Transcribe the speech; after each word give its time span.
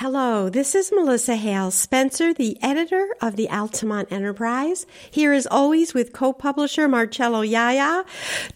Hello, 0.00 0.50
this 0.50 0.74
is 0.74 0.92
Melissa 0.92 1.36
Hale 1.36 1.70
Spencer, 1.70 2.34
the 2.34 2.58
editor 2.62 3.16
of 3.22 3.36
the 3.36 3.48
Altamont 3.48 4.12
Enterprise, 4.12 4.84
here 5.10 5.32
as 5.32 5.46
always 5.46 5.94
with 5.94 6.12
co-publisher 6.12 6.86
Marcello 6.86 7.42
Iaia 7.42 8.04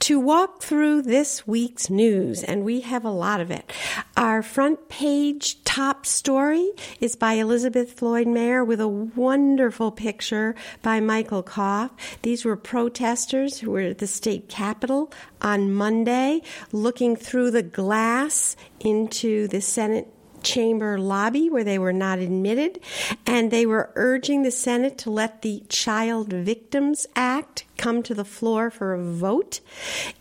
to 0.01 0.21
walk 0.21 0.61
through 0.61 1.01
this 1.01 1.47
week's 1.47 1.89
news, 1.89 2.43
and 2.45 2.63
we 2.63 2.83
have 2.83 3.07
a 3.07 3.11
lot 3.11 3.41
of 3.41 3.51
it. 3.51 3.73
Our 4.19 4.43
front 4.43 4.91
page 4.91 5.65
top 5.65 6.05
story 6.05 6.73
is 7.01 7.17
by 7.17 7.33
Elizabeth 7.33 7.95
Floyd 7.95 8.27
Mair 8.27 8.63
with 8.63 8.79
a 8.79 8.87
wonderful 8.87 9.91
picture 9.91 10.55
by 10.83 11.01
Michael 11.01 11.43
Koff. 11.43 11.91
These 12.21 12.45
were 12.45 12.55
protesters 12.55 13.61
who 13.61 13.71
were 13.71 13.81
at 13.81 13.97
the 13.97 14.07
state 14.07 14.51
capitol 14.51 15.11
on 15.41 15.73
Monday 15.73 16.43
looking 16.71 17.17
through 17.17 17.51
the 17.51 17.63
glass 17.63 18.57
into 18.81 19.49
the 19.49 19.63
Senate 19.63 20.13
chamber 20.43 20.99
lobby 20.99 21.51
where 21.51 21.65
they 21.65 21.79
were 21.79 21.93
not 21.93 22.19
admitted, 22.19 22.81
and 23.27 23.51
they 23.51 23.67
were 23.67 23.91
urging 23.95 24.43
the 24.43 24.51
Senate 24.51 24.99
to 24.99 25.11
let 25.11 25.43
the 25.43 25.63
Child 25.69 26.33
Victims 26.33 27.07
Act 27.17 27.65
come 27.77 28.03
to 28.03 28.15
the 28.15 28.25
floor 28.25 28.71
for 28.71 28.95
a 28.95 29.03
vote. 29.03 29.61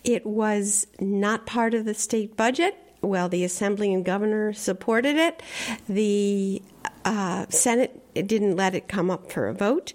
It 0.03 0.25
was 0.25 0.87
not 0.99 1.45
part 1.45 1.73
of 1.73 1.85
the 1.85 1.93
state 1.93 2.37
budget. 2.37 2.75
Well, 3.01 3.29
the 3.29 3.43
Assembly 3.43 3.93
and 3.93 4.03
Governor 4.03 4.51
supported 4.53 5.15
it. 5.15 5.41
The 5.87 6.61
uh, 7.05 7.45
Senate 7.49 8.01
didn't 8.13 8.55
let 8.55 8.75
it 8.75 8.87
come 8.87 9.09
up 9.09 9.31
for 9.31 9.47
a 9.47 9.53
vote. 9.53 9.93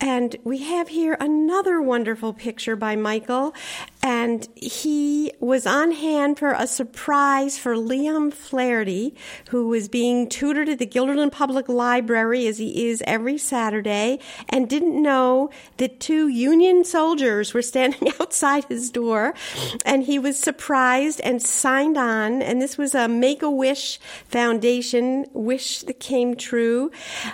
And 0.00 0.36
we 0.44 0.58
have 0.58 0.88
here 0.88 1.16
another 1.20 1.80
wonderful 1.80 2.32
picture 2.32 2.76
by 2.76 2.96
Michael. 2.96 3.54
And 4.04 4.46
he 4.54 5.32
was 5.40 5.66
on 5.66 5.92
hand 5.92 6.38
for 6.38 6.52
a 6.52 6.66
surprise 6.66 7.56
for 7.56 7.74
Liam 7.74 8.30
Flaherty, 8.30 9.14
who 9.48 9.68
was 9.68 9.88
being 9.88 10.28
tutored 10.28 10.68
at 10.68 10.78
the 10.78 10.86
Guilderland 10.86 11.32
Public 11.32 11.70
Library, 11.70 12.46
as 12.46 12.58
he 12.58 12.86
is 12.86 13.02
every 13.06 13.38
Saturday, 13.38 14.18
and 14.50 14.68
didn't 14.68 15.02
know 15.02 15.48
that 15.78 16.00
two 16.00 16.28
Union 16.28 16.84
soldiers 16.84 17.54
were 17.54 17.62
standing 17.62 18.12
outside 18.20 18.66
his 18.66 18.90
door. 18.90 19.32
And 19.86 20.02
he 20.02 20.18
was 20.18 20.38
surprised 20.38 21.22
and 21.22 21.40
signed 21.40 21.96
on. 21.96 22.42
And 22.42 22.60
this 22.60 22.76
was 22.76 22.94
a 22.94 23.08
Make 23.08 23.42
a 23.42 23.50
Wish 23.50 23.98
Foundation 24.28 25.24
wish 25.32 25.80
that 25.80 25.98
came 25.98 26.36
true. 26.36 26.90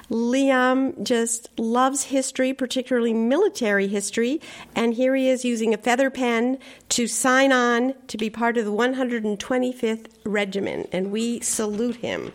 Liam 0.08 1.02
just 1.02 1.50
loves 1.58 2.04
history 2.04 2.54
particularly 2.54 3.12
military 3.12 3.88
history, 3.88 4.40
and 4.76 4.94
here 4.94 5.16
he 5.16 5.28
is 5.28 5.44
using 5.44 5.74
a 5.74 5.78
feather 5.78 6.10
pen 6.10 6.58
to 6.90 7.06
sign 7.06 7.52
on 7.52 7.94
to 8.08 8.16
be 8.16 8.30
part 8.30 8.56
of 8.56 8.64
the 8.64 8.72
125th 8.72 10.06
Regiment, 10.24 10.88
and 10.92 11.10
we 11.10 11.40
salute 11.40 11.96
him. 11.96 12.32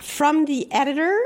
From 0.00 0.44
the 0.44 0.70
editor, 0.72 1.18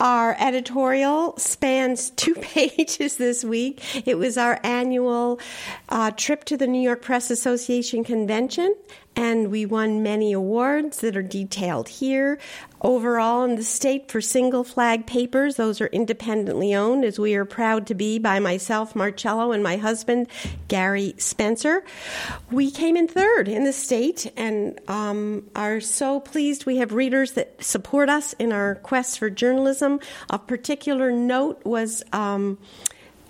our 0.00 0.36
editorial 0.38 1.36
spans 1.38 2.10
two 2.10 2.34
pages 2.40 3.16
this 3.16 3.44
week. 3.44 4.06
It 4.06 4.16
was 4.18 4.36
our 4.36 4.60
annual 4.62 5.40
uh, 5.88 6.10
trip 6.12 6.44
to 6.44 6.56
the 6.56 6.66
New 6.66 6.80
York 6.80 7.02
Press 7.02 7.30
Association 7.30 8.04
convention, 8.04 8.74
and 9.16 9.50
we 9.50 9.64
won 9.64 10.02
many 10.02 10.32
awards 10.32 11.00
that 11.00 11.16
are 11.16 11.22
detailed 11.22 11.88
here. 11.88 12.38
Overall, 12.82 13.44
in 13.44 13.56
the 13.56 13.64
state 13.64 14.10
for 14.10 14.20
single 14.20 14.62
flag 14.62 15.06
papers, 15.06 15.56
those 15.56 15.80
are 15.80 15.86
independently 15.86 16.74
owned, 16.74 17.04
as 17.04 17.18
we 17.18 17.34
are 17.34 17.46
proud 17.46 17.86
to 17.86 17.94
be 17.94 18.18
by 18.18 18.38
myself, 18.38 18.94
Marcello, 18.94 19.52
and 19.52 19.62
my 19.62 19.78
husband, 19.78 20.28
Gary 20.68 21.14
Spencer. 21.16 21.82
We 22.50 22.70
came 22.70 22.96
in 22.96 23.08
third 23.08 23.48
in 23.48 23.64
the 23.64 23.72
state 23.72 24.30
and 24.36 24.78
um, 24.86 25.44
are 25.56 25.80
so 25.80 26.20
pleased 26.20 26.66
we 26.66 26.76
have 26.76 26.92
readers 26.92 27.32
that 27.32 27.64
support 27.64 28.10
us 28.10 28.34
in 28.34 28.52
our 28.52 28.74
quest 28.76 29.18
for 29.18 29.30
journalism. 29.30 29.98
A 30.28 30.38
particular 30.38 31.10
note 31.10 31.64
was. 31.64 32.02
Um, 32.12 32.58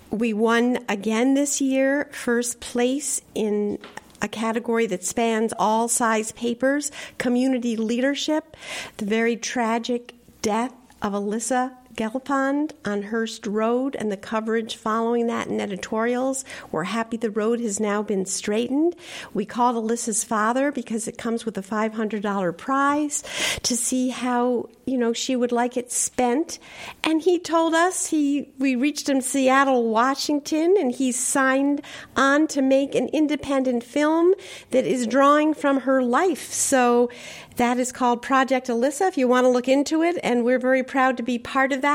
we 0.09 0.31
won 0.31 0.79
again 0.87 1.33
this 1.33 1.59
year, 1.59 2.09
first 2.13 2.61
place 2.61 3.21
in 3.35 3.77
a 4.21 4.27
category 4.27 4.85
that 4.87 5.03
spans 5.03 5.53
all 5.57 5.87
size 5.87 6.31
papers, 6.31 6.91
community 7.17 7.75
leadership, 7.75 8.55
the 8.97 9.05
very 9.05 9.35
tragic 9.35 10.13
death 10.41 10.73
of 11.01 11.13
Alyssa 11.13 11.73
Gelfand 11.97 12.73
on 12.85 13.01
Hearst 13.01 13.47
Road 13.47 13.95
and 13.99 14.11
the 14.11 14.17
coverage 14.17 14.75
following 14.75 15.27
that 15.27 15.47
in 15.47 15.59
editorials. 15.59 16.45
We're 16.71 16.83
happy 16.83 17.17
the 17.17 17.31
road 17.31 17.59
has 17.59 17.79
now 17.79 18.03
been 18.03 18.25
straightened. 18.27 18.95
We 19.33 19.45
called 19.45 19.75
Alyssa's 19.75 20.23
father 20.23 20.71
because 20.71 21.07
it 21.07 21.17
comes 21.17 21.43
with 21.43 21.57
a 21.57 21.63
$500 21.63 22.55
prize 22.55 23.23
to 23.63 23.75
see 23.75 24.09
how, 24.09 24.69
you 24.85 24.97
know, 24.97 25.11
she 25.11 25.35
would 25.35 25.51
like 25.51 25.75
it 25.75 25.91
spent. 25.91 26.59
And 27.03 27.19
he 27.19 27.39
told 27.39 27.73
us 27.73 28.05
he, 28.05 28.53
we 28.59 28.75
reached 28.75 29.09
him 29.09 29.19
Seattle, 29.19 29.89
Washington, 29.89 30.75
and 30.79 30.91
he 30.91 31.11
signed 31.11 31.81
on 32.15 32.45
to 32.49 32.61
make 32.61 32.93
an 32.93 33.07
independent 33.09 33.83
film 33.83 34.35
that 34.69 34.85
is 34.85 35.07
drawing 35.07 35.55
from 35.55 35.81
her 35.81 36.03
life. 36.03 36.53
So 36.53 37.09
that 37.55 37.79
is 37.79 37.91
called 37.91 38.21
Project 38.21 38.67
Alyssa 38.67 39.07
if 39.07 39.17
you 39.17 39.27
want 39.27 39.45
to 39.45 39.49
look 39.49 39.67
into 39.67 40.03
it, 40.03 40.19
and 40.21 40.45
we're 40.45 40.59
very 40.59 40.83
proud 40.83 41.17
to 41.17 41.23
be 41.23 41.39
part 41.39 41.71
of 41.73 41.81
that. 41.81 41.86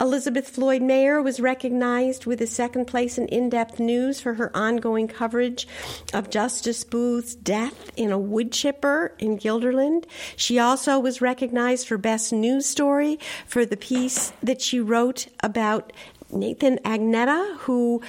Elizabeth 0.00 0.48
Floyd 0.48 0.82
Mair 0.82 1.22
was 1.22 1.40
recognized 1.40 2.26
with 2.26 2.40
a 2.40 2.46
second 2.46 2.86
place 2.86 3.16
in 3.16 3.28
in 3.28 3.48
depth 3.48 3.78
news 3.78 4.20
for 4.20 4.34
her 4.34 4.50
ongoing 4.56 5.06
coverage 5.06 5.68
of 6.12 6.30
Justice 6.30 6.84
Booth's 6.84 7.34
death 7.34 7.90
in 7.96 8.10
a 8.10 8.18
wood 8.18 8.52
chipper 8.52 9.14
in 9.18 9.38
Guilderland. 9.38 10.04
She 10.36 10.58
also 10.58 10.98
was 10.98 11.20
recognized 11.20 11.86
for 11.86 11.98
Best 11.98 12.32
News 12.32 12.66
Story 12.66 13.18
for 13.46 13.64
the 13.64 13.76
piece 13.76 14.32
that 14.42 14.60
she 14.60 14.80
wrote 14.80 15.28
about 15.42 15.92
Nathan 16.30 16.78
Agnetta, 16.84 17.56
who 17.58 18.02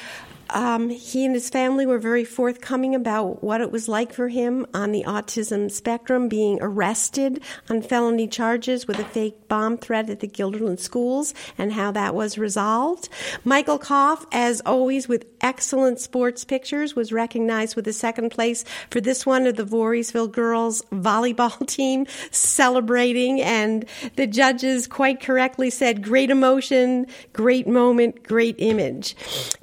um, 0.52 0.90
he 0.90 1.26
and 1.26 1.34
his 1.34 1.50
family 1.50 1.86
were 1.86 2.00
very 2.00 2.24
forthcoming 2.24 2.96
about 2.96 3.44
what 3.44 3.62
it 3.62 3.72
was 3.72 3.88
like 3.88 4.14
for 4.14 4.30
him 4.30 4.66
on 4.74 4.92
the 4.92 5.04
autism 5.06 5.72
spectrum, 5.72 6.28
being 6.28 6.60
arrested 6.62 7.42
on 7.70 7.82
felony 7.82 8.28
charges 8.28 8.88
with 8.88 9.00
a 9.00 9.06
fake 9.06 9.48
bomb 9.48 9.78
threat 9.78 10.10
at 10.10 10.20
the 10.20 10.28
Guilderland 10.28 10.80
schools, 10.80 11.34
and 11.58 11.74
how 11.74 11.92
that 11.92 12.16
was 12.16 12.38
resolved. 12.38 13.10
Michael 13.44 13.80
Koff, 13.80 14.26
as 14.32 14.62
always, 14.66 15.08
with 15.08 15.26
excellent 15.42 16.00
sports 16.00 16.44
pictures, 16.44 16.96
was 16.96 17.12
recognized 17.12 17.76
with 17.76 17.88
a 17.88 17.94
second 17.94 18.30
place 18.30 18.64
for 18.90 19.02
this 19.02 19.26
one 19.26 19.48
of 19.48 19.56
the 19.56 19.64
Voorheesville 19.64 20.32
girls 20.32 20.82
volleyball 20.92 21.66
team 21.68 22.06
celebrating, 22.32 23.42
and 23.42 23.86
the 24.16 24.28
judges 24.28 24.88
quite 24.88 25.20
correctly 25.22 25.70
said, 25.70 26.04
"Great 26.04 26.30
emotion, 26.30 27.08
great 27.34 27.68
moment, 27.68 28.24
great 28.24 28.56
image." 28.58 29.16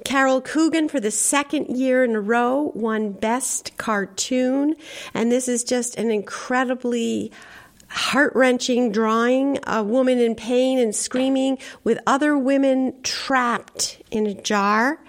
Carol 0.05 0.41
Coogan 0.41 0.87
for 0.89 0.99
the 0.99 1.11
second 1.11 1.75
year 1.77 2.03
in 2.03 2.15
a 2.15 2.21
row 2.21 2.71
won 2.75 3.11
Best 3.11 3.75
Cartoon, 3.77 4.75
and 5.13 5.31
this 5.31 5.47
is 5.47 5.63
just 5.63 5.97
an 5.97 6.11
incredibly 6.11 7.31
heart 7.89 8.33
wrenching 8.35 8.91
drawing 8.91 9.59
a 9.65 9.83
woman 9.83 10.19
in 10.19 10.35
pain 10.35 10.79
and 10.79 10.95
screaming 10.95 11.57
with 11.83 11.99
other 12.05 12.37
women 12.37 12.93
trapped 13.03 14.01
in 14.11 14.27
a 14.27 14.33
jar. 14.33 14.99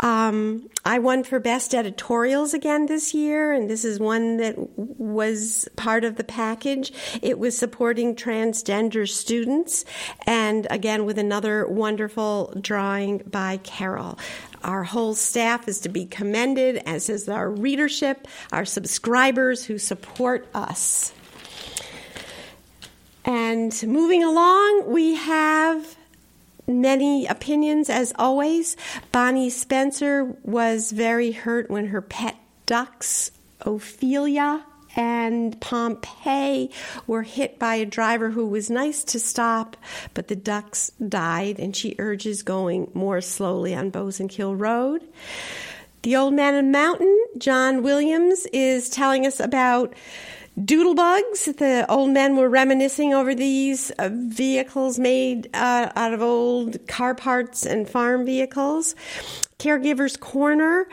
Um, 0.00 0.68
I 0.84 1.00
won 1.00 1.24
for 1.24 1.40
best 1.40 1.74
editorials 1.74 2.54
again 2.54 2.86
this 2.86 3.12
year, 3.12 3.52
and 3.52 3.68
this 3.68 3.84
is 3.84 3.98
one 3.98 4.36
that 4.36 4.54
was 4.78 5.68
part 5.74 6.04
of 6.04 6.14
the 6.14 6.22
package. 6.22 6.92
It 7.22 7.40
was 7.40 7.58
supporting 7.58 8.14
transgender 8.14 9.08
students, 9.08 9.84
and 10.26 10.66
again 10.70 11.04
with 11.04 11.18
another 11.18 11.66
wonderful 11.66 12.54
drawing 12.60 13.18
by 13.18 13.56
Carol. 13.58 14.18
Our 14.62 14.84
whole 14.84 15.14
staff 15.14 15.66
is 15.68 15.80
to 15.80 15.88
be 15.88 16.06
commended, 16.06 16.76
as 16.86 17.08
is 17.08 17.28
our 17.28 17.50
readership, 17.50 18.28
our 18.52 18.64
subscribers 18.64 19.64
who 19.64 19.78
support 19.78 20.46
us. 20.54 21.12
And 23.26 23.82
moving 23.82 24.22
along, 24.22 24.84
we 24.86 25.16
have 25.16 25.96
many 26.68 27.26
opinions 27.26 27.90
as 27.90 28.12
always. 28.16 28.76
Bonnie 29.10 29.50
Spencer 29.50 30.36
was 30.44 30.92
very 30.92 31.32
hurt 31.32 31.68
when 31.68 31.88
her 31.88 32.00
pet 32.00 32.36
ducks, 32.66 33.32
Ophelia 33.60 34.64
and 34.94 35.60
Pompey, 35.60 36.70
were 37.08 37.22
hit 37.22 37.58
by 37.58 37.74
a 37.74 37.84
driver 37.84 38.30
who 38.30 38.46
was 38.46 38.70
nice 38.70 39.02
to 39.04 39.18
stop, 39.18 39.76
but 40.14 40.28
the 40.28 40.36
ducks 40.36 40.92
died, 41.08 41.58
and 41.58 41.76
she 41.76 41.96
urges 41.98 42.42
going 42.42 42.90
more 42.94 43.20
slowly 43.20 43.74
on 43.74 43.90
Bozenkill 43.90 44.58
Road. 44.58 45.02
The 46.02 46.14
Old 46.14 46.34
Man 46.34 46.54
in 46.54 46.66
the 46.66 46.78
Mountain, 46.78 47.26
John 47.36 47.82
Williams, 47.82 48.46
is 48.52 48.88
telling 48.88 49.26
us 49.26 49.40
about 49.40 49.92
doodlebugs. 50.58 51.56
The 51.56 51.86
old 51.88 52.10
men 52.10 52.36
were 52.36 52.48
reminiscing 52.48 53.14
over 53.14 53.34
these 53.34 53.90
uh, 53.92 54.10
vehicles 54.12 54.98
made 54.98 55.50
uh, 55.54 55.90
out 55.94 56.14
of 56.14 56.22
old 56.22 56.86
car 56.88 57.14
parts 57.14 57.66
and 57.66 57.88
farm 57.88 58.24
vehicles. 58.24 58.94
Caregivers 59.58 60.18
Corner 60.18 60.86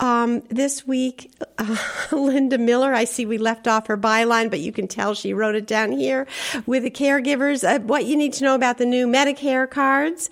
Um, 0.00 0.42
this 0.48 0.86
week, 0.86 1.32
uh, 1.58 1.76
Linda 2.12 2.56
Miller, 2.56 2.94
I 2.94 3.04
see 3.04 3.26
we 3.26 3.38
left 3.38 3.66
off 3.66 3.88
her 3.88 3.98
byline, 3.98 4.48
but 4.48 4.60
you 4.60 4.70
can 4.70 4.86
tell 4.86 5.14
she 5.14 5.34
wrote 5.34 5.56
it 5.56 5.66
down 5.66 5.90
here 5.90 6.26
with 6.66 6.84
the 6.84 6.90
caregivers, 6.90 7.68
uh, 7.68 7.80
what 7.80 8.04
you 8.04 8.16
need 8.16 8.32
to 8.34 8.44
know 8.44 8.54
about 8.54 8.78
the 8.78 8.86
new 8.86 9.08
Medicare 9.08 9.68
cards. 9.68 10.30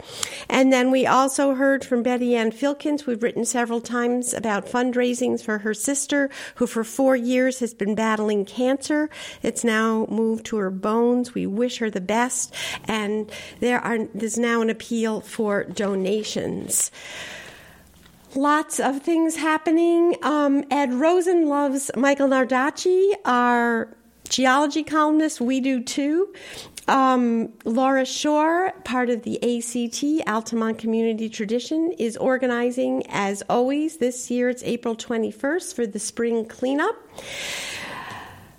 And 0.48 0.72
then 0.72 0.92
we 0.92 1.04
also 1.06 1.54
heard 1.54 1.84
from 1.84 2.04
Betty 2.04 2.36
Ann 2.36 2.52
Filkins. 2.52 3.06
We've 3.06 3.22
written 3.22 3.44
several 3.44 3.80
times 3.80 4.32
about 4.32 4.66
fundraisings 4.66 5.42
for 5.42 5.58
her 5.58 5.74
sister, 5.74 6.30
who 6.56 6.66
for 6.68 6.84
four 6.84 7.16
years 7.16 7.58
has 7.58 7.74
been 7.74 7.96
battling 7.96 8.44
cancer. 8.44 9.10
It's 9.42 9.64
now 9.64 10.06
moved 10.08 10.46
to 10.46 10.58
her 10.58 10.70
bones. 10.70 11.34
We 11.34 11.46
wish 11.46 11.78
her 11.78 11.90
the 11.90 12.00
best. 12.00 12.54
And 12.84 13.32
there 13.58 13.80
are, 13.80 13.98
there's 14.14 14.38
now 14.38 14.60
an 14.60 14.70
appeal 14.70 15.20
for 15.22 15.64
donations 15.64 16.92
lots 18.36 18.78
of 18.78 19.02
things 19.02 19.36
happening. 19.36 20.16
Um, 20.22 20.64
Ed 20.70 20.92
Rosen 20.92 21.48
loves 21.48 21.90
Michael 21.96 22.28
Nardacci, 22.28 23.12
our 23.24 23.96
geology 24.28 24.82
columnist. 24.82 25.40
We 25.40 25.60
do 25.60 25.82
too. 25.82 26.32
Um, 26.88 27.52
Laura 27.64 28.04
Shore, 28.04 28.72
part 28.84 29.10
of 29.10 29.22
the 29.22 29.36
ACT, 29.42 30.28
Altamont 30.28 30.78
Community 30.78 31.28
Tradition, 31.28 31.92
is 31.98 32.16
organizing, 32.16 33.04
as 33.08 33.42
always, 33.48 33.96
this 33.96 34.30
year 34.30 34.48
it's 34.48 34.62
April 34.62 34.94
21st 34.94 35.74
for 35.74 35.86
the 35.86 35.98
spring 35.98 36.44
cleanup. 36.46 36.94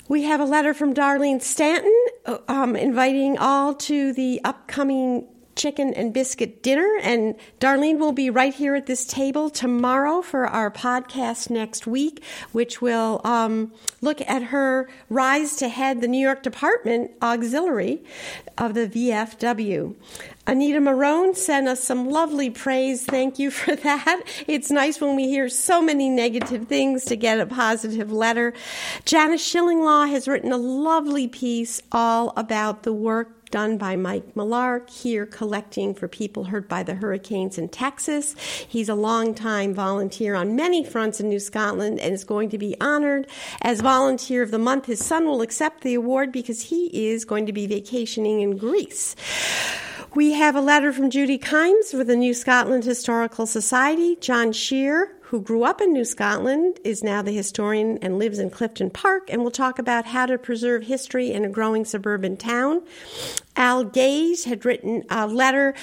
We 0.10 0.24
have 0.24 0.40
a 0.40 0.46
letter 0.46 0.74
from 0.74 0.94
Darlene 0.94 1.42
Stanton 1.42 2.06
um, 2.48 2.76
inviting 2.76 3.38
all 3.38 3.74
to 3.76 4.14
the 4.14 4.42
upcoming 4.44 5.28
chicken 5.58 5.94
and 5.94 6.14
biscuit 6.14 6.64
dinner. 6.64 6.88
And 7.02 7.36
Darlene 7.60 8.00
will 8.00 8.14
be 8.14 8.30
right 8.30 8.54
here 8.54 8.76
at 8.76 8.86
this 8.86 9.06
table 9.06 9.50
tomorrow 9.50 10.22
for 10.22 10.48
our 10.48 10.72
podcast 10.72 11.50
next 11.50 11.88
week, 11.88 12.24
which 12.52 12.82
will 12.82 13.22
um, 13.24 13.74
look 14.02 14.22
at 14.22 14.44
her 14.44 14.90
rise 15.10 15.56
to 15.58 15.70
head 15.70 16.02
the 16.02 16.08
New 16.08 16.24
York 16.24 16.44
Department 16.44 17.12
Auxiliary 17.22 18.04
of 18.58 18.74
the 18.74 18.88
VFW. 18.88 19.96
Anita 20.48 20.80
Marone 20.80 21.36
sent 21.36 21.68
us 21.68 21.84
some 21.84 22.10
lovely 22.10 22.50
praise. 22.50 23.06
Thank 23.06 23.38
you 23.38 23.52
for 23.52 23.76
that. 23.88 24.22
It's 24.48 24.72
nice 24.72 25.02
when 25.02 25.16
we 25.16 25.28
hear 25.28 25.50
so 25.50 25.82
many 25.82 26.10
negative 26.10 26.68
things 26.68 27.04
to 27.06 27.18
get 27.18 27.40
a 27.40 27.46
positive 27.46 28.12
letter. 28.12 28.54
Janice 29.04 29.44
Shillinglaw 29.54 30.10
has 30.10 30.28
written 30.28 30.52
a 30.52 30.58
lovely 30.58 31.28
piece 31.28 31.82
all 31.92 32.34
about 32.38 32.84
the 32.84 32.94
work 32.94 33.37
done 33.50 33.78
by 33.78 33.96
Mike 33.96 34.36
Millar 34.36 34.86
here 34.90 35.26
collecting 35.26 35.94
for 35.94 36.08
people 36.08 36.46
hurt 36.46 36.68
by 36.68 36.84
the 36.84 36.96
hurricanes 36.96 37.58
in 37.58 37.70
Texas. 37.70 38.36
He's 38.68 38.90
a 38.90 38.96
long-time 38.96 39.74
volunteer 39.74 40.36
on 40.36 40.56
many 40.56 40.84
fronts 40.84 41.20
in 41.20 41.30
New 41.30 41.40
Scotland 41.40 42.00
and 42.00 42.14
is 42.14 42.24
going 42.24 42.50
to 42.50 42.58
be 42.58 42.76
honored 42.80 43.28
as 43.62 43.82
Volunteer 43.82 44.44
of 44.44 44.52
the 44.52 44.58
Month. 44.60 44.86
His 44.86 45.04
son 45.04 45.26
will 45.26 45.42
accept 45.42 45.82
the 45.82 45.96
award 45.96 46.32
because 46.32 46.64
he 46.64 47.10
is 47.10 47.26
going 47.26 47.46
to 47.46 47.54
be 47.54 47.68
vacationing 47.68 48.42
in 48.42 48.58
Greece. 48.58 49.16
We 50.16 50.32
have 50.34 50.56
a 50.56 50.62
letter 50.62 50.94
from 50.94 51.10
Judy 51.10 51.38
Kimes 51.38 51.94
with 51.94 52.08
the 52.08 52.16
New 52.16 52.34
Scotland 52.34 52.86
Historical 52.86 53.46
Society. 53.46 54.16
John 54.16 54.52
Shear, 54.52 55.17
who 55.28 55.42
grew 55.42 55.64
up 55.64 55.82
in 55.82 55.92
New 55.92 56.06
Scotland, 56.06 56.80
is 56.86 57.04
now 57.04 57.22
the 57.22 57.34
historian 57.34 57.98
and 58.02 58.18
lives 58.18 58.40
in 58.40 58.50
Clifton 58.50 58.90
Park, 58.90 59.30
and 59.30 59.44
will 59.44 59.52
talk 59.52 59.78
about 59.78 60.06
how 60.06 60.26
to 60.26 60.38
preserve 60.38 60.84
history 60.84 61.34
in 61.34 61.44
a 61.44 61.50
growing 61.50 61.84
suburban 61.84 62.38
town. 62.38 62.82
Al 63.58 63.84
Gaze 63.84 64.46
had 64.46 64.64
written 64.64 65.04
a 65.10 65.28
letter 65.28 65.74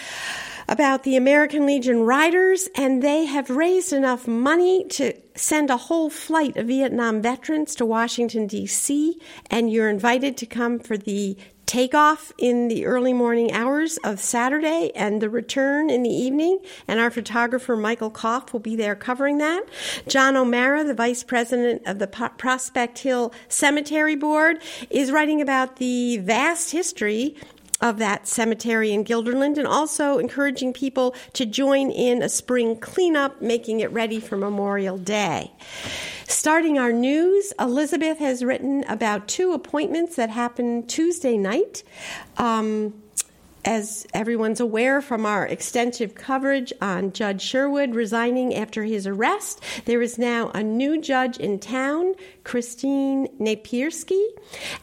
about 0.69 1.03
the 1.03 1.17
American 1.17 1.67
Legion 1.67 2.03
Riders, 2.03 2.69
and 2.75 3.03
they 3.03 3.25
have 3.25 3.51
raised 3.51 3.93
enough 3.93 4.27
money 4.27 4.85
to 4.91 5.15
send 5.35 5.71
a 5.71 5.77
whole 5.77 6.11
flight 6.11 6.57
of 6.57 6.69
Vietnam 6.69 7.21
veterans 7.21 7.75
to 7.77 7.87
Washington, 7.87 8.47
D.C., 8.47 9.21
and 9.51 9.71
you're 9.71 9.89
invited 9.89 10.37
to 10.39 10.47
come 10.47 10.79
for 10.79 10.97
the 10.97 11.37
takeoff 11.67 12.31
in 12.39 12.69
the 12.69 12.87
early 12.87 13.13
morning 13.13 13.51
hours 13.53 13.99
of 14.05 14.21
Saturday 14.21 14.93
and 14.95 15.21
the 15.21 15.31
return 15.31 15.91
in 15.91 16.03
the 16.03 16.11
evening. 16.11 16.59
And 16.87 17.01
our 17.01 17.11
photographer, 17.11 17.77
Michael 17.77 18.11
Koff, 18.11 18.53
will 18.53 18.61
be 18.61 18.77
there 18.77 18.95
covering 18.95 19.39
that. 19.39 19.65
John 20.07 20.37
O'Mara, 20.37 20.85
the 20.85 20.95
vice 20.95 21.23
president 21.25 21.83
of 21.87 21.99
the 21.99 22.07
Prospect 22.07 22.99
Hill 22.99 23.33
Cemetery 23.49 24.15
Board, 24.15 24.63
is 24.91 25.11
writing 25.11 25.41
about 25.41 25.77
the 25.77 26.19
vast 26.19 26.71
history 26.71 27.37
of 27.85 27.99
that 27.99 28.27
cemetery 28.27 28.93
in 28.93 29.05
Guilderland 29.05 29.59
and 29.59 29.67
also 29.67 30.17
encouraging 30.17 30.73
people 30.73 31.15
to 31.35 31.45
join 31.45 31.91
in 31.91 32.23
a 32.23 32.31
spring 32.31 32.79
cleanup, 32.79 33.43
making 33.43 33.81
it 33.81 33.93
ready 33.93 34.19
for 34.19 34.39
Memorial 34.39 34.97
Day. 34.97 35.53
Starting 36.27 36.79
our 36.79 36.93
news, 36.93 37.53
Elizabeth 37.61 38.19
has 38.19 38.43
written 38.43 38.85
about 38.85 39.29
two 39.29 39.53
appointments 39.53 40.17
that 40.17 40.31
happened 40.31 40.89
Tuesday 40.89 41.37
night. 41.37 41.85
Um, 42.39 42.95
as 43.65 44.07
everyone's 44.13 44.61
aware 44.61 45.01
from 45.01 45.27
our 45.27 45.47
extensive 45.47 46.15
coverage 46.15 46.73
on 46.81 47.13
Judge 47.13 47.43
Sherwood 47.43 47.95
resigning 47.95 48.55
after 48.55 48.85
his 48.85 49.07
arrest, 49.07 49.63
there 49.85 50.03
is 50.03 50.19
now 50.19 50.51
a 50.51 50.63
new 50.63 51.01
judge 51.01 51.39
in 51.39 51.59
town, 51.59 52.15
Christine 52.45 53.29
Napierski, 53.39 54.23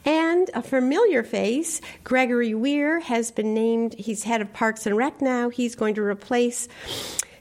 and 0.05 0.49
a 0.53 0.61
familiar 0.61 1.23
face, 1.23 1.81
Gregory 2.03 2.53
Weir, 2.53 2.99
has 2.99 3.31
been 3.31 3.53
named. 3.53 3.93
He's 3.95 4.23
head 4.23 4.41
of 4.41 4.51
Parks 4.53 4.85
and 4.85 4.97
Rec 4.97 5.21
now. 5.21 5.49
He's 5.49 5.75
going 5.75 5.95
to 5.95 6.01
replace 6.01 6.67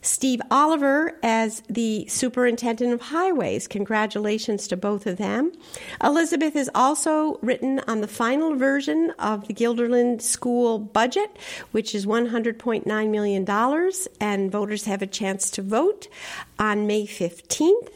Steve 0.03 0.41
Oliver 0.51 1.19
as 1.23 1.63
the 1.69 2.07
superintendent 2.09 2.93
of 2.93 3.01
highways. 3.01 3.69
Congratulations 3.69 4.67
to 4.69 4.77
both 4.77 5.07
of 5.07 5.17
them. 5.17 5.53
Elizabeth 6.03 6.55
has 6.55 6.71
also 6.75 7.39
written 7.43 7.81
on 7.87 8.01
the 8.01 8.09
final 8.09 8.57
version 8.57 9.13
of 9.19 9.47
the 9.47 9.55
Guilderland 9.55 10.23
school 10.23 10.79
budget, 10.79 11.37
which 11.73 11.95
is 11.95 12.07
$100.9 12.07 13.11
million, 13.11 13.93
and 14.21 14.53
voters 14.53 14.85
have 14.85 15.03
a 15.03 15.07
chance 15.07 15.51
to 15.51 15.63
vote 15.63 16.09
on 16.59 16.87
May 16.87 17.07
15th. 17.07 17.89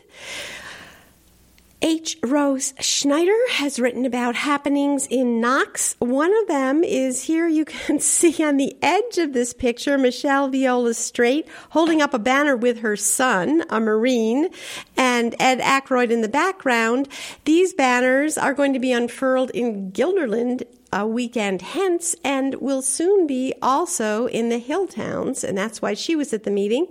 H. 1.84 2.16
Rose 2.22 2.72
Schneider 2.80 3.36
has 3.50 3.78
written 3.78 4.06
about 4.06 4.36
happenings 4.36 5.06
in 5.06 5.38
Knox. 5.38 5.96
One 5.98 6.34
of 6.34 6.48
them 6.48 6.82
is 6.82 7.24
here 7.24 7.46
you 7.46 7.66
can 7.66 8.00
see 8.00 8.42
on 8.42 8.56
the 8.56 8.74
edge 8.80 9.18
of 9.18 9.34
this 9.34 9.52
picture 9.52 9.98
Michelle 9.98 10.48
Viola 10.48 10.94
Straight 10.94 11.46
holding 11.70 12.00
up 12.00 12.14
a 12.14 12.18
banner 12.18 12.56
with 12.56 12.78
her 12.78 12.96
son, 12.96 13.64
a 13.68 13.80
Marine, 13.80 14.48
and 14.96 15.34
Ed 15.38 15.60
Aykroyd 15.60 16.10
in 16.10 16.22
the 16.22 16.28
background. 16.28 17.06
These 17.44 17.74
banners 17.74 18.38
are 18.38 18.54
going 18.54 18.72
to 18.72 18.80
be 18.80 18.92
unfurled 18.92 19.50
in 19.50 19.92
Guilderland 19.92 20.62
a 20.94 21.04
weekend 21.04 21.60
hence 21.60 22.14
and 22.22 22.54
will 22.54 22.80
soon 22.80 23.26
be 23.26 23.52
also 23.60 24.26
in 24.28 24.48
the 24.48 24.58
hill 24.58 24.86
towns, 24.86 25.42
and 25.42 25.58
that's 25.58 25.82
why 25.82 25.92
she 25.92 26.14
was 26.14 26.32
at 26.32 26.44
the 26.44 26.50
meeting. 26.50 26.86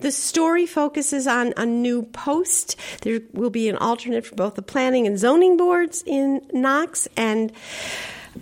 The 0.00 0.12
story 0.12 0.66
focuses 0.66 1.26
on 1.26 1.54
a 1.56 1.64
new 1.64 2.02
post. 2.02 2.76
There 3.00 3.20
will 3.32 3.50
be 3.50 3.68
an 3.70 3.76
alternate 3.76 4.26
for 4.26 4.34
both 4.34 4.56
the 4.56 4.62
planning 4.62 5.06
and 5.06 5.18
zoning 5.18 5.56
boards 5.56 6.04
in 6.06 6.42
Knox, 6.52 7.08
and 7.16 7.50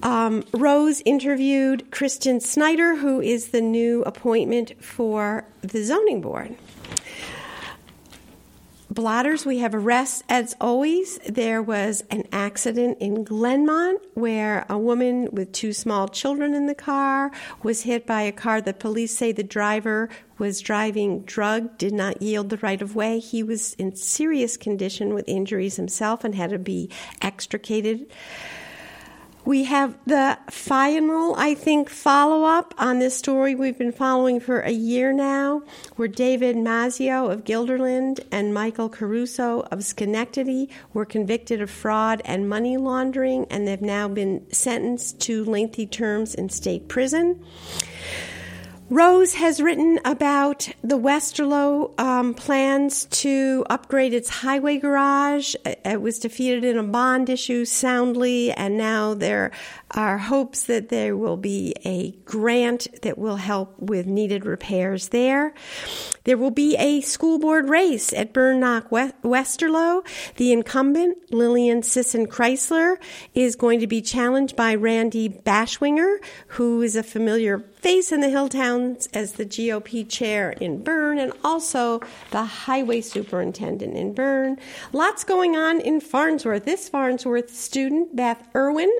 um, 0.02 0.45
Rose 0.52 1.00
interviewed 1.05 1.93
Kristen 1.93 2.40
Snyder, 2.40 2.97
who 2.97 3.21
is 3.21 3.49
the 3.49 3.61
new 3.61 4.02
appointment 4.02 4.73
for 4.83 5.45
the 5.62 5.85
zoning 5.85 6.21
board 6.21 6.57
blotters, 8.90 9.45
we 9.45 9.59
have 9.59 9.75
arrests. 9.75 10.23
As 10.28 10.57
always, 10.61 11.18
there 11.28 11.62
was 11.62 12.02
an 12.11 12.25
accident 12.33 12.99
in 13.00 13.25
Glenmont 13.25 13.99
where 14.14 14.66
a 14.68 14.78
woman 14.78 15.28
with 15.33 15.52
two 15.52 15.73
small 15.73 16.09
children 16.09 16.54
in 16.54 16.66
the 16.66 16.75
car 16.75 17.30
was 17.62 17.83
hit 17.83 18.07
by 18.07 18.23
a 18.23 18.33
car. 18.33 18.61
The 18.61 18.73
police 18.73 19.16
say 19.16 19.33
the 19.33 19.42
driver 19.42 20.09
was 20.38 20.61
driving 20.61 21.23
drug, 21.23 21.76
did 21.78 21.92
not 21.92 22.23
yield 22.23 22.50
the 22.50 22.59
right 22.59 22.80
of 22.80 22.95
way. 22.95 23.18
He 23.18 23.42
was 23.42 23.75
in 23.75 23.97
serious 23.97 24.57
condition 24.57 25.14
with 25.14 25.28
injuries 25.28 25.76
himself 25.76 26.25
and 26.25 26.35
had 26.35 26.50
to 26.50 26.59
be 26.59 26.90
extricated 27.21 28.07
we 29.49 29.64
have 29.64 29.97
the 30.05 30.38
final, 30.50 31.35
I 31.37 31.55
think, 31.55 31.88
follow 31.88 32.45
up 32.45 32.75
on 32.76 32.99
this 32.99 33.17
story 33.17 33.55
we've 33.55 33.78
been 33.78 33.93
following 33.93 34.40
for 34.40 34.61
a 34.61 34.71
year 34.71 35.11
now, 35.11 35.62
where 35.97 36.07
David 36.07 36.55
Mazzeo 36.55 37.33
of 37.33 37.45
Guilderland 37.45 38.21
and 38.31 38.52
Michael 38.52 38.90
Caruso 38.90 39.67
of 39.73 39.83
Schenectady 39.85 40.69
were 40.93 41.07
convicted 41.07 41.62
of 41.62 41.71
fraud 41.71 42.21
and 42.26 42.47
money 42.47 42.76
laundering, 42.76 43.47
and 43.49 43.67
they've 43.67 43.81
now 43.81 44.07
been 44.07 44.45
sentenced 44.52 45.19
to 45.21 45.47
lengthy 45.47 45.87
terms 45.87 46.35
in 46.35 46.50
state 46.50 46.87
prison. 46.87 47.43
Rose 48.90 49.35
has 49.35 49.61
written 49.61 50.00
about 50.07 50.71
the 50.83 50.99
Westerlo 50.99 51.92
um, 52.00 52.33
plans 52.33 53.04
to 53.07 53.62
upgrade 53.68 54.14
its 54.14 54.30
highway 54.30 54.78
garage. 54.78 55.54
It 55.66 56.00
was 56.00 56.18
defeated 56.18 56.64
in 56.64 56.78
a 56.78 56.83
bond 56.83 57.28
issue 57.28 57.66
soundly, 57.66 58.50
and 58.50 58.78
now 58.78 59.12
there 59.12 59.50
are 59.90 60.16
hopes 60.16 60.62
that 60.64 60.88
there 60.88 61.14
will 61.18 61.37
be 61.37 61.75
a 61.85 62.12
grant 62.25 62.87
that 63.02 63.18
will 63.18 63.37
help 63.37 63.78
with 63.78 64.07
needed 64.07 64.47
repairs 64.47 65.09
there. 65.09 65.52
There 66.25 66.38
will 66.38 66.50
be 66.50 66.75
a 66.76 67.02
school 67.02 67.38
board 67.38 67.68
race 67.68 68.14
at 68.14 68.33
Burnock 68.33 68.88
Westerlo. 69.23 70.02
The 70.37 70.52
incumbent, 70.52 71.30
Lillian 71.30 71.83
Sisson 71.83 72.26
Chrysler, 72.26 72.97
is 73.35 73.54
going 73.54 73.80
to 73.80 73.87
be 73.87 74.00
challenged 74.00 74.57
by 74.57 74.75
Randy 74.75 75.28
Bashwinger, 75.28 76.16
who 76.49 76.80
is 76.80 76.97
a 76.97 77.02
familiar 77.02 77.59
face 77.81 78.11
in 78.11 78.21
the 78.21 78.27
Hilltowns 78.27 79.09
as 79.15 79.35
the 79.35 79.47
GOP 79.47 80.09
chair 80.09 80.51
in 80.51 80.83
Berne 80.83 81.19
and 81.19 81.33
also 81.45 82.01
the 82.31 82.45
highway 82.45 83.01
superintendent 83.01 83.97
in 83.97 84.13
Berne. 84.13 84.59
Lots 84.93 85.25
going 85.25 85.57
on 85.57 85.81
in 85.81 86.01
Farnsworth. 86.01 86.65
This 86.65 86.89
Farnsworth 86.89 87.55
student, 87.55 88.17
Beth 88.17 88.49
Irwin, 88.55 88.91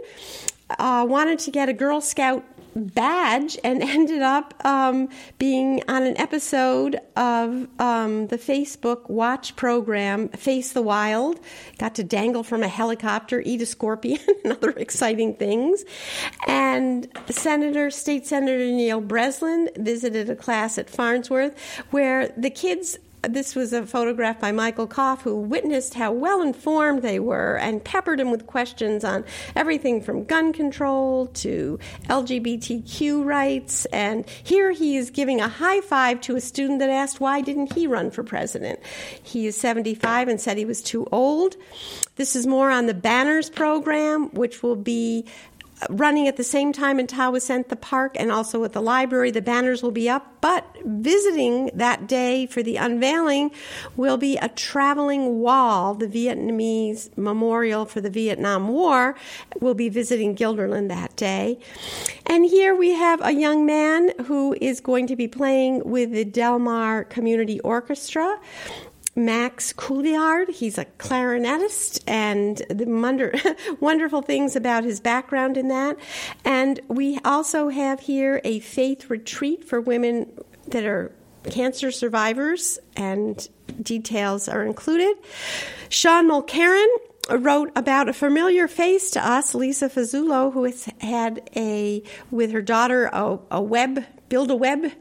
uh, 0.79 1.05
wanted 1.09 1.39
to 1.41 1.51
get 1.51 1.69
a 1.69 1.73
Girl 1.73 2.01
Scout 2.01 2.45
badge 2.87 3.59
and 3.65 3.83
ended 3.99 4.23
up 4.23 4.55
um, 4.65 5.09
being 5.39 5.83
on 5.89 6.05
an 6.05 6.19
episode 6.19 7.01
of 7.17 7.69
um, 7.79 8.27
the 8.29 8.39
Facebook 8.39 9.09
watch 9.09 9.57
program 9.57 10.29
Face 10.31 10.73
the 10.73 10.83
Wild. 10.83 11.41
Got 11.79 11.95
to 11.97 12.05
dangle 12.05 12.43
from 12.43 12.63
a 12.63 12.69
helicopter, 12.69 13.43
eat 13.45 13.63
a 13.63 13.67
scorpion, 13.67 14.21
and 14.45 14.53
other 14.53 14.71
exciting 14.71 15.35
things. 15.35 15.85
And 16.47 17.09
Senator, 17.29 17.91
State 17.91 18.27
Senator 18.27 18.59
Neil 18.59 19.01
Breslin 19.01 19.71
visited 19.77 20.31
a 20.31 20.37
class 20.37 20.79
at 20.79 20.89
Farnsworth 20.89 21.59
where 21.91 22.29
the 22.37 22.51
kids 22.51 22.99
this 23.23 23.55
was 23.55 23.73
a 23.73 23.87
photograph 23.87 24.41
by 24.41 24.53
Michael 24.53 24.87
Koff, 24.87 25.23
who 25.23 25.41
witnessed 25.41 25.95
how 25.95 26.13
well 26.13 26.41
informed 26.41 27.03
they 27.03 27.19
were 27.19 27.57
and 27.59 27.83
peppered 27.83 28.21
him 28.21 28.31
with 28.31 28.47
questions 28.47 29.05
on 29.05 29.25
everything 29.57 30.01
from 30.01 30.25
gun 30.25 30.53
control 30.53 31.27
to 31.27 31.79
LGBTQ 32.09 33.25
rights. 33.25 33.85
And 33.87 34.29
here 34.29 34.71
he 34.71 34.97
is 34.97 35.11
giving 35.11 35.41
a 35.41 35.49
high 35.49 35.81
five 35.81 36.21
to 36.23 36.37
a 36.37 36.41
student 36.41 36.79
that 36.79 36.91
asked, 36.91 37.21
Why 37.21 37.41
didn't 37.41 37.73
he 37.73 37.87
run 37.87 38.11
for 38.11 38.23
president? 38.23 38.81
He 39.23 39.47
is 39.47 39.57
75 39.57 40.29
and 40.29 40.41
said 40.41 40.57
he 40.57 40.65
was 40.65 40.83
too 40.83 41.07
old. 41.11 41.57
This 42.17 42.37
is 42.37 42.47
more 42.47 42.71
on 42.71 42.87
the 42.87 42.95
Banners 42.95 43.51
program, 43.51 44.29
which 44.31 44.63
will 44.63 44.77
be 44.77 45.25
running 45.91 46.29
at 46.29 46.37
the 46.37 46.45
same 46.45 46.73
time 46.73 46.99
in 46.99 47.07
Tawasent, 47.07 47.69
the 47.69 47.77
park, 47.77 48.17
and 48.19 48.31
also 48.31 48.65
at 48.65 48.73
the 48.73 48.83
library. 48.83 49.31
The 49.31 49.43
banners 49.43 49.83
will 49.83 49.91
be 49.91 50.09
up, 50.09 50.41
but 50.41 50.65
visiting 50.85 51.71
that 51.75 52.07
day 52.07 52.47
for 52.47 52.63
the 52.63 52.77
unveiling 52.77 53.51
will 53.97 54.17
be 54.17 54.37
a 54.37 54.49
traveling 54.49 55.41
wall. 55.41 55.95
The 55.95 56.07
Vietnamese 56.07 57.17
memorial 57.17 57.85
for 57.85 58.01
the 58.01 58.11
Vietnam 58.11 58.69
War 58.69 59.15
will 59.61 59.75
be 59.75 59.89
visiting 59.89 60.35
Guilderland 60.35 60.89
that 60.89 61.17
day. 61.17 61.59
And 62.27 62.45
here 62.45 62.75
we 62.75 62.91
have 62.91 63.21
a 63.23 63.33
young 63.33 63.67
man 63.67 64.13
who 64.25 64.57
is 64.61 64.81
going 64.81 65.07
to 65.09 65.17
be 65.17 65.29
playing 65.29 65.83
with 65.85 66.13
the 66.13 66.25
Delmar 66.25 67.05
Community 67.05 67.61
Orchestra. 67.61 68.39
Max 69.19 69.73
Couillard. 69.73 70.49
He's 70.49 70.79
a 70.79 70.85
clarinetist, 70.85 72.03
and 72.07 72.63
the 72.71 72.87
wonder, 72.87 73.35
wonderful 73.81 74.23
things 74.23 74.55
about 74.55 74.85
his 74.85 75.01
background 75.01 75.57
in 75.57 75.69
that. 75.69 75.97
And 76.45 76.81
we 76.87 77.19
also 77.25 77.69
have 77.69 78.01
here 78.01 78.41
a 78.45 78.61
faith 78.61 79.11
retreat 79.11 79.65
for 79.65 79.81
women 79.81 80.31
that 80.69 80.85
are 80.85 81.13
cancer 81.51 81.91
survivors, 81.91 82.79
and 82.97 83.49
details 83.83 84.49
are 84.49 84.63
included. 84.63 85.17
Sean 85.89 86.31
Mulkerin 86.31 86.87
wrote 87.31 87.73
about 87.75 88.09
a 88.09 88.13
familiar 88.13 88.69
face 88.69 89.11
to 89.11 89.27
us, 89.27 89.55
Lisa 89.55 89.89
Fazulo, 89.89 90.53
who 90.53 90.65
has 90.65 90.89
had 91.01 91.51
a, 91.57 92.03
with 92.31 92.53
her 92.53 92.63
daughter, 92.63 93.07
a, 93.13 93.39
a 93.51 93.61
web 93.61 94.05
build 94.29 94.51
a 94.51 94.57
web 94.57 94.93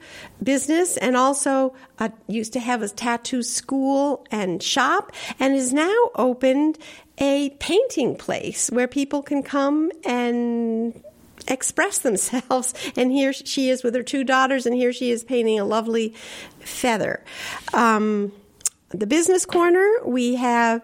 business 0.42 0.98
and 0.98 1.16
also 1.16 1.76
uh, 2.00 2.10
used 2.28 2.54
to 2.54 2.60
have 2.60 2.82
a 2.82 2.90
tattoo 2.90 3.44
school 3.44 4.26
and 4.32 4.62
shop 4.62 5.12
and 5.40 5.54
has 5.54 5.74
now 5.74 5.96
opened 6.16 6.78
a 7.18 7.50
painting 7.60 8.16
place 8.16 8.70
where 8.70 8.88
people 8.88 9.22
can 9.24 9.42
come 9.44 9.92
and 10.06 11.02
express 11.48 12.00
themselves. 12.00 12.74
And 12.96 13.12
here 13.12 13.34
she 13.34 13.70
is 13.70 13.84
with 13.84 13.96
her 13.96 14.04
two 14.04 14.24
daughters, 14.24 14.66
and 14.66 14.76
here 14.76 14.94
she 14.94 15.12
is 15.12 15.24
painting 15.24 15.60
a 15.60 15.66
lovely 15.66 16.14
feather. 16.60 17.24
Um, 17.74 18.32
the 18.90 19.08
business 19.08 19.46
corner, 19.46 19.88
we 20.06 20.36
have 20.36 20.82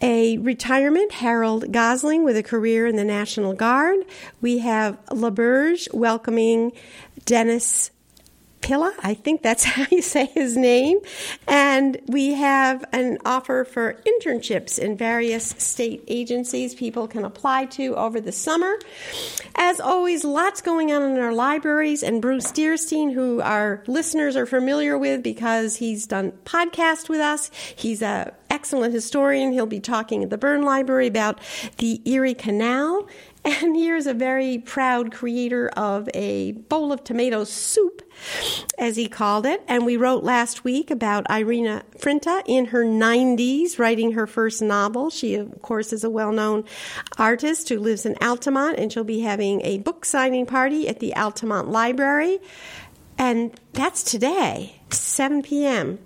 a 0.00 0.38
retirement, 0.38 1.12
Harold 1.12 1.72
Gosling, 1.72 2.24
with 2.24 2.36
a 2.36 2.42
career 2.42 2.86
in 2.86 2.96
the 2.96 3.04
National 3.04 3.52
Guard. 3.52 3.98
We 4.40 4.58
have 4.58 4.98
LaBerge 5.06 5.92
welcoming 5.92 6.72
Dennis 7.24 7.90
Pilla, 8.60 8.94
I 9.02 9.14
think 9.14 9.42
that's 9.42 9.64
how 9.70 9.86
you 9.90 10.02
say 10.02 10.26
his 10.26 10.56
name. 10.56 11.00
And 11.48 12.00
we 12.06 12.34
have 12.34 12.84
an 12.92 13.18
offer 13.24 13.64
for 13.64 14.00
internships 14.06 14.78
in 14.78 14.96
various 14.96 15.54
state 15.58 16.04
agencies 16.08 16.74
people 16.74 17.08
can 17.08 17.24
apply 17.24 17.66
to 17.66 17.96
over 17.96 18.20
the 18.20 18.32
summer. 18.32 18.78
As 19.54 19.80
always, 19.80 20.24
lots 20.24 20.60
going 20.60 20.92
on 20.92 21.02
in 21.02 21.18
our 21.18 21.32
libraries. 21.32 22.02
And 22.02 22.22
Bruce 22.22 22.52
Dearstyne, 22.52 23.12
who 23.12 23.40
our 23.40 23.82
listeners 23.86 24.36
are 24.36 24.46
familiar 24.46 24.96
with 24.96 25.22
because 25.22 25.76
he's 25.76 26.06
done 26.06 26.32
podcast 26.44 27.08
with 27.08 27.20
us, 27.20 27.50
he's 27.76 28.02
a 28.02 28.34
excellent 28.50 28.92
historian. 28.92 29.52
He'll 29.52 29.66
be 29.66 29.80
talking 29.80 30.22
at 30.22 30.30
the 30.30 30.36
Berne 30.36 30.62
Library 30.62 31.06
about 31.06 31.38
the 31.78 32.02
Erie 32.04 32.34
Canal 32.34 33.08
and 33.44 33.74
here's 33.74 34.06
a 34.06 34.14
very 34.14 34.58
proud 34.58 35.12
creator 35.12 35.68
of 35.70 36.08
a 36.12 36.52
bowl 36.52 36.92
of 36.92 37.02
tomato 37.04 37.44
soup, 37.44 38.02
as 38.78 38.96
he 38.96 39.08
called 39.08 39.46
it. 39.46 39.62
And 39.66 39.86
we 39.86 39.96
wrote 39.96 40.22
last 40.22 40.62
week 40.62 40.90
about 40.90 41.30
Irina 41.30 41.84
Frinta 41.98 42.42
in 42.46 42.66
her 42.66 42.84
90s, 42.84 43.78
writing 43.78 44.12
her 44.12 44.26
first 44.26 44.60
novel. 44.60 45.08
She, 45.08 45.36
of 45.36 45.62
course, 45.62 45.92
is 45.92 46.04
a 46.04 46.10
well 46.10 46.32
known 46.32 46.64
artist 47.16 47.68
who 47.70 47.78
lives 47.78 48.04
in 48.04 48.16
Altamont, 48.20 48.78
and 48.78 48.92
she'll 48.92 49.04
be 49.04 49.20
having 49.20 49.62
a 49.62 49.78
book 49.78 50.04
signing 50.04 50.44
party 50.44 50.88
at 50.88 51.00
the 51.00 51.14
Altamont 51.14 51.70
Library. 51.70 52.40
And 53.16 53.58
that's 53.72 54.02
today, 54.02 54.80
7 54.90 55.42
p.m. 55.42 55.98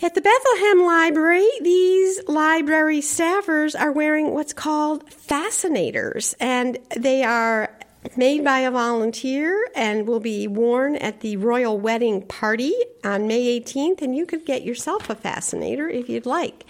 At 0.00 0.14
the 0.14 0.20
Bethlehem 0.20 0.86
Library, 0.86 1.48
these 1.60 2.20
library 2.28 3.00
staffers 3.00 3.78
are 3.78 3.90
wearing 3.90 4.32
what's 4.32 4.52
called 4.52 5.12
fascinators, 5.12 6.36
and 6.38 6.78
they 6.96 7.24
are 7.24 7.76
made 8.16 8.44
by 8.44 8.60
a 8.60 8.70
volunteer 8.70 9.68
and 9.74 10.06
will 10.06 10.20
be 10.20 10.46
worn 10.46 10.94
at 10.94 11.18
the 11.20 11.36
royal 11.36 11.80
wedding 11.80 12.22
party 12.22 12.74
on 13.02 13.26
May 13.26 13.60
18th. 13.60 14.00
And 14.00 14.14
you 14.14 14.24
could 14.24 14.46
get 14.46 14.62
yourself 14.62 15.10
a 15.10 15.16
fascinator 15.16 15.88
if 15.88 16.08
you'd 16.08 16.26
like. 16.26 16.64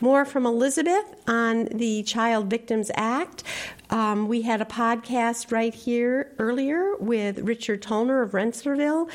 More 0.00 0.24
from 0.24 0.46
Elizabeth 0.46 1.04
on 1.28 1.66
the 1.66 2.02
Child 2.04 2.48
Victims 2.48 2.90
Act. 2.94 3.44
Um, 3.90 4.26
we 4.26 4.40
had 4.40 4.62
a 4.62 4.64
podcast 4.64 5.52
right 5.52 5.74
here 5.74 6.32
earlier 6.38 6.96
with 6.96 7.40
Richard 7.40 7.82
Tollner 7.82 8.22
of 8.22 8.30
Rensselaerville 8.30 9.10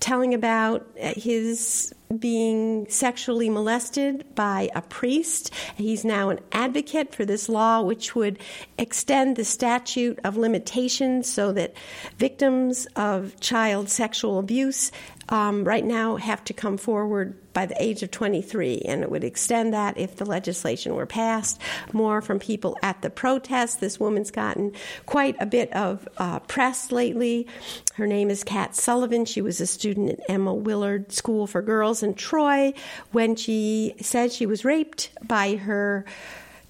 telling 0.00 0.32
about 0.32 0.86
his 0.96 1.94
being 2.18 2.88
sexually 2.88 3.48
molested 3.48 4.34
by 4.34 4.68
a 4.74 4.82
priest. 4.82 5.52
He's 5.76 6.04
now 6.04 6.30
an 6.30 6.40
advocate 6.52 7.14
for 7.14 7.24
this 7.24 7.48
law, 7.48 7.82
which 7.82 8.14
would 8.14 8.38
extend 8.78 9.36
the 9.36 9.44
statute 9.44 10.18
of 10.24 10.36
limitations 10.36 11.28
so 11.30 11.52
that 11.52 11.74
victims 12.18 12.86
of 12.96 13.38
child 13.40 13.88
sexual 13.88 14.38
abuse 14.38 14.90
um, 15.28 15.64
right 15.64 15.84
now 15.84 16.16
have 16.16 16.42
to 16.44 16.52
come 16.52 16.76
forward 16.76 17.36
by 17.52 17.66
the 17.66 17.80
age 17.82 18.02
of 18.02 18.10
23, 18.10 18.82
and 18.84 19.02
it 19.02 19.10
would 19.10 19.24
extend 19.24 19.74
that 19.74 19.98
if 19.98 20.16
the 20.16 20.24
legislation 20.24 20.94
were 20.94 21.06
passed. 21.06 21.60
More 21.92 22.22
from 22.22 22.38
people 22.38 22.76
at 22.82 23.02
the 23.02 23.10
protest. 23.10 23.80
This 23.80 23.98
woman's 23.98 24.30
gotten 24.30 24.72
quite 25.06 25.36
a 25.40 25.46
bit 25.46 25.72
of 25.72 26.08
uh, 26.18 26.40
press 26.40 26.92
lately. 26.92 27.46
Her 27.94 28.06
name 28.06 28.30
is 28.30 28.44
Kat 28.44 28.74
Sullivan. 28.74 29.24
She 29.24 29.42
was 29.42 29.60
a 29.60 29.66
student 29.66 30.10
at 30.10 30.20
Emma 30.28 30.54
Willard 30.54 31.12
School 31.12 31.46
for 31.46 31.62
Girls 31.62 32.02
in 32.02 32.14
Troy 32.14 32.72
when 33.12 33.36
she 33.36 33.94
said 34.00 34.32
she 34.32 34.46
was 34.46 34.64
raped 34.64 35.10
by 35.22 35.56
her 35.56 36.04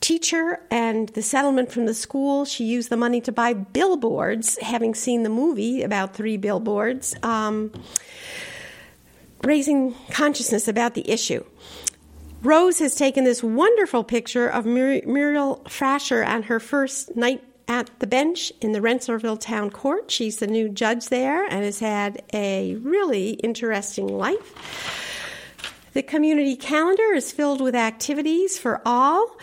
teacher 0.00 0.60
and 0.70 1.08
the 1.10 1.22
settlement 1.22 1.70
from 1.70 1.86
the 1.86 1.94
school. 1.94 2.44
She 2.44 2.64
used 2.64 2.90
the 2.90 2.96
money 2.96 3.20
to 3.22 3.32
buy 3.32 3.52
billboards, 3.52 4.58
having 4.58 4.94
seen 4.94 5.22
the 5.22 5.28
movie 5.28 5.82
about 5.82 6.14
three 6.14 6.36
billboards. 6.36 7.14
Um, 7.22 7.72
raising 9.42 9.94
consciousness 10.10 10.68
about 10.68 10.94
the 10.94 11.08
issue. 11.10 11.44
Rose 12.42 12.78
has 12.78 12.94
taken 12.94 13.24
this 13.24 13.42
wonderful 13.42 14.02
picture 14.02 14.48
of 14.48 14.64
Mur- 14.64 15.02
Muriel 15.04 15.62
Frasher 15.66 16.26
on 16.26 16.44
her 16.44 16.58
first 16.58 17.16
night 17.16 17.42
at 17.68 17.90
the 18.00 18.06
bench 18.06 18.52
in 18.60 18.72
the 18.72 18.80
Rensselaerville 18.80 19.40
Town 19.40 19.70
Court. 19.70 20.10
She's 20.10 20.38
the 20.38 20.46
new 20.46 20.68
judge 20.68 21.08
there 21.08 21.44
and 21.44 21.64
has 21.64 21.80
had 21.80 22.22
a 22.32 22.74
really 22.76 23.32
interesting 23.34 24.08
life. 24.08 25.06
The 25.92 26.02
community 26.02 26.56
calendar 26.56 27.12
is 27.14 27.32
filled 27.32 27.60
with 27.60 27.74
activities 27.74 28.58
for 28.58 28.80
all. 28.86 29.36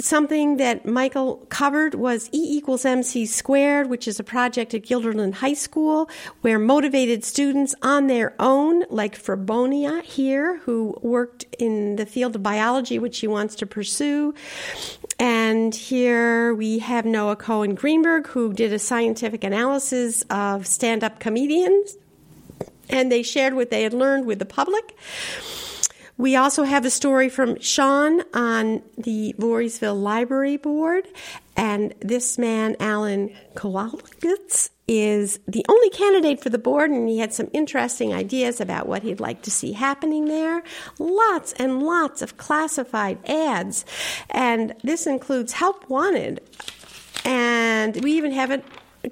Something 0.00 0.56
that 0.58 0.86
Michael 0.86 1.36
covered 1.48 1.94
was 1.94 2.28
E 2.32 2.56
equals 2.56 2.84
MC 2.84 3.26
squared, 3.26 3.88
which 3.88 4.08
is 4.08 4.20
a 4.20 4.24
project 4.24 4.74
at 4.74 4.82
Guilderland 4.82 5.34
High 5.34 5.54
School 5.54 6.08
where 6.40 6.58
motivated 6.58 7.24
students 7.24 7.74
on 7.82 8.06
their 8.06 8.34
own, 8.38 8.84
like 8.90 9.16
Frabonia 9.16 10.02
here, 10.02 10.58
who 10.58 10.98
worked 11.02 11.44
in 11.58 11.96
the 11.96 12.06
field 12.06 12.36
of 12.36 12.42
biology, 12.42 12.98
which 12.98 13.14
she 13.14 13.26
wants 13.26 13.54
to 13.56 13.66
pursue. 13.66 14.34
And 15.18 15.74
here 15.74 16.54
we 16.54 16.78
have 16.78 17.04
Noah 17.04 17.36
Cohen 17.36 17.74
Greenberg, 17.74 18.26
who 18.28 18.52
did 18.52 18.72
a 18.72 18.78
scientific 18.78 19.44
analysis 19.44 20.22
of 20.30 20.66
stand 20.66 21.04
up 21.04 21.20
comedians, 21.20 21.96
and 22.88 23.12
they 23.12 23.22
shared 23.22 23.54
what 23.54 23.70
they 23.70 23.82
had 23.82 23.92
learned 23.92 24.26
with 24.26 24.38
the 24.38 24.46
public. 24.46 24.96
We 26.20 26.36
also 26.36 26.64
have 26.64 26.84
a 26.84 26.90
story 26.90 27.30
from 27.30 27.58
Sean 27.60 28.20
on 28.34 28.82
the 28.98 29.34
Voorheesville 29.38 30.02
Library 30.02 30.58
Board, 30.58 31.08
and 31.56 31.94
this 32.00 32.36
man, 32.36 32.76
Alan 32.78 33.34
Kowalkitz, 33.54 34.68
is 34.86 35.40
the 35.48 35.64
only 35.66 35.88
candidate 35.88 36.42
for 36.42 36.50
the 36.50 36.58
board, 36.58 36.90
and 36.90 37.08
he 37.08 37.20
had 37.20 37.32
some 37.32 37.48
interesting 37.54 38.12
ideas 38.12 38.60
about 38.60 38.86
what 38.86 39.02
he'd 39.02 39.18
like 39.18 39.40
to 39.44 39.50
see 39.50 39.72
happening 39.72 40.26
there. 40.26 40.62
Lots 40.98 41.54
and 41.54 41.82
lots 41.82 42.20
of 42.20 42.36
classified 42.36 43.18
ads, 43.26 43.86
and 44.28 44.74
this 44.84 45.06
includes 45.06 45.54
help 45.54 45.88
wanted. 45.88 46.42
And 47.24 48.04
we 48.04 48.12
even 48.12 48.32
have 48.32 48.50
it 48.50 48.62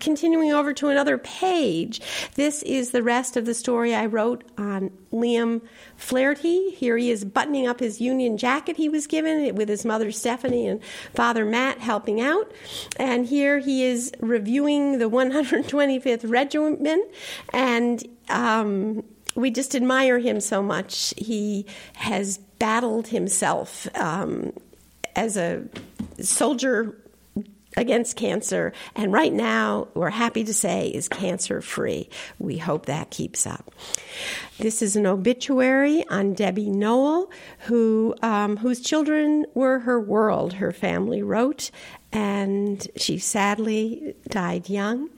continuing 0.01 0.53
over 0.53 0.73
to 0.75 0.89
another 0.89 1.19
page, 1.19 2.01
this 2.35 2.63
is 2.63 2.91
the 2.91 3.03
rest 3.03 3.37
of 3.37 3.47
the 3.47 3.55
story 3.55 3.95
I 3.95 4.07
wrote 4.07 4.45
on 4.57 4.91
Liam 5.13 5.63
Flaherty. 5.97 6.71
Here 6.71 6.97
he 6.97 7.11
is 7.11 7.25
buttoning 7.25 7.67
up 7.67 7.81
his 7.81 8.01
Union 8.01 8.37
jacket 8.37 8.77
he 8.77 8.89
was 8.89 9.07
given 9.07 9.55
with 9.55 9.69
his 9.69 9.85
mother 9.85 10.13
Stephanie 10.13 10.67
and 10.67 10.83
father 11.15 11.45
Matt 11.45 11.79
helping 11.79 12.21
out. 12.21 12.53
And 12.97 13.27
here 13.27 13.59
he 13.59 13.85
is 13.85 14.13
reviewing 14.21 14.99
the 14.99 15.11
125th 15.11 16.29
Regiment 16.31 17.11
and 17.53 18.05
um, 18.29 19.05
we 19.35 19.51
just 19.51 19.75
admire 19.75 20.19
him 20.19 20.41
so 20.41 20.63
much. 20.63 21.15
He 21.17 21.67
has 21.95 22.39
battled 22.59 23.09
himself 23.09 23.87
um, 23.97 24.53
as 25.15 25.37
a 25.37 25.65
soldier 26.21 26.97
against 27.79 28.17
cancer, 28.17 28.73
and 28.95 29.13
right 29.13 29.33
now, 29.33 29.89
we're 29.95 30.11
happy 30.11 30.45
to 30.45 30.53
say, 30.53 30.89
is 30.89 31.09
cancer 31.09 31.61
free. 31.61 32.11
We 32.39 32.59
hope 32.59 32.87
that 32.87 33.11
keeps 33.11 33.47
up. 33.47 33.73
This 34.59 34.83
is 34.83 34.97
an 34.97 35.07
obituary 35.07 36.05
on 36.09 36.35
Debbie 36.35 36.71
Noel, 36.71 37.31
who 37.61 38.15
um, 38.23 38.57
whose 38.57 38.81
children 38.81 39.47
were 39.55 39.79
her 39.79 40.01
world. 40.01 40.55
Her 40.55 40.73
family 40.73 41.23
wrote, 41.23 41.71
and 42.13 42.87
she 42.97 43.19
sadly 43.19 44.17
died 44.29 44.69
young. 44.69 45.11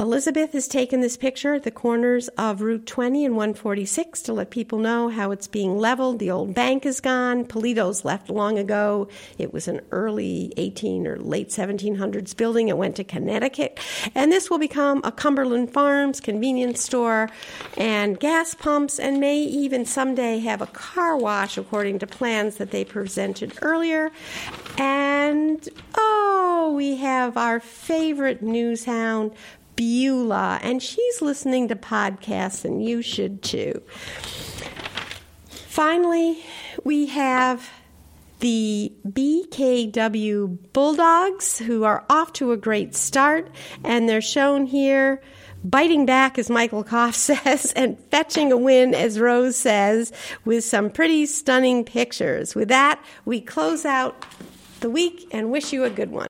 Elizabeth 0.00 0.54
has 0.54 0.66
taken 0.66 1.02
this 1.02 1.18
picture 1.18 1.52
at 1.52 1.62
the 1.62 1.70
corners 1.70 2.28
of 2.38 2.62
Route 2.62 2.86
20 2.86 3.26
and 3.26 3.36
146 3.36 4.22
to 4.22 4.32
let 4.32 4.48
people 4.48 4.78
know 4.78 5.10
how 5.10 5.30
it's 5.30 5.46
being 5.46 5.76
leveled. 5.76 6.20
The 6.20 6.30
old 6.30 6.54
bank 6.54 6.86
is 6.86 7.02
gone. 7.02 7.44
Polito's 7.44 8.02
left 8.02 8.30
long 8.30 8.56
ago. 8.56 9.08
It 9.36 9.52
was 9.52 9.68
an 9.68 9.82
early 9.90 10.54
18 10.56 11.06
or 11.06 11.18
late 11.18 11.50
1700s 11.50 12.34
building. 12.34 12.68
It 12.68 12.78
went 12.78 12.96
to 12.96 13.04
Connecticut. 13.04 13.78
And 14.14 14.32
this 14.32 14.48
will 14.48 14.58
become 14.58 15.02
a 15.04 15.12
Cumberland 15.12 15.70
Farms 15.70 16.18
convenience 16.18 16.82
store 16.82 17.28
and 17.76 18.18
gas 18.18 18.54
pumps 18.54 18.98
and 18.98 19.20
may 19.20 19.36
even 19.36 19.84
someday 19.84 20.38
have 20.38 20.62
a 20.62 20.66
car 20.68 21.14
wash 21.14 21.58
according 21.58 21.98
to 21.98 22.06
plans 22.06 22.56
that 22.56 22.70
they 22.70 22.86
presented 22.86 23.52
earlier. 23.60 24.10
And 24.78 25.68
oh, 25.94 26.72
we 26.74 26.96
have 26.96 27.36
our 27.36 27.60
favorite 27.60 28.40
news 28.40 28.84
hound, 28.84 29.32
Beulah, 29.80 30.60
and 30.62 30.82
she's 30.82 31.22
listening 31.22 31.68
to 31.68 31.74
podcasts, 31.74 32.66
and 32.66 32.84
you 32.84 33.00
should 33.00 33.42
too. 33.42 33.80
Finally, 35.48 36.44
we 36.84 37.06
have 37.06 37.66
the 38.40 38.92
BKW 39.08 40.58
Bulldogs, 40.74 41.58
who 41.60 41.84
are 41.84 42.04
off 42.10 42.34
to 42.34 42.52
a 42.52 42.58
great 42.58 42.94
start, 42.94 43.48
and 43.82 44.06
they're 44.06 44.20
shown 44.20 44.66
here 44.66 45.22
biting 45.64 46.04
back, 46.04 46.38
as 46.38 46.50
Michael 46.50 46.84
Koff 46.84 47.14
says, 47.14 47.72
and 47.74 47.98
fetching 48.10 48.52
a 48.52 48.58
win, 48.58 48.94
as 48.94 49.18
Rose 49.18 49.56
says, 49.56 50.12
with 50.44 50.62
some 50.62 50.90
pretty 50.90 51.24
stunning 51.24 51.86
pictures. 51.86 52.54
With 52.54 52.68
that, 52.68 53.02
we 53.24 53.40
close 53.40 53.86
out 53.86 54.26
the 54.80 54.90
week 54.90 55.26
and 55.30 55.50
wish 55.50 55.72
you 55.72 55.84
a 55.84 55.90
good 55.90 56.10
one. 56.10 56.18